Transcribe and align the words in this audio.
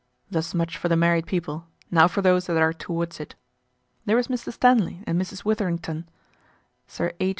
Thus 0.31 0.55
much 0.55 0.79
for 0.79 0.89
the 0.89 0.95
married 0.95 1.27
people, 1.27 1.67
now 1.91 2.07
for 2.07 2.23
those 2.23 2.47
that 2.47 2.57
are 2.57 2.73
towards 2.73 3.19
it. 3.19 3.35
There 4.07 4.17
is 4.17 4.29
Mr. 4.29 4.51
Stanley 4.51 5.03
and 5.05 5.21
Mrs. 5.21 5.45
Witherington; 5.45 6.09
Sir 6.87 7.13
H. 7.19 7.29